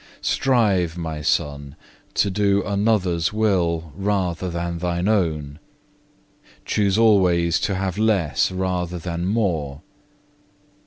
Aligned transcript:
3. 0.23 0.33
"Strive, 0.33 0.97
My 0.97 1.21
Son, 1.21 1.75
to 2.15 2.31
do 2.31 2.63
another's 2.63 3.31
will 3.31 3.93
rather 3.95 4.49
than 4.49 4.79
thine 4.79 5.07
own. 5.07 5.59
Choose 6.65 6.97
always 6.97 7.59
to 7.59 7.75
have 7.75 7.99
less 7.99 8.51
rather 8.51 8.97
than 8.97 9.27
more. 9.27 9.83